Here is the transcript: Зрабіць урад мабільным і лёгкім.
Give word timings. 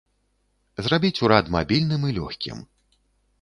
Зрабіць 0.87 1.21
урад 1.27 1.51
мабільным 1.57 2.01
і 2.09 2.15
лёгкім. 2.17 2.65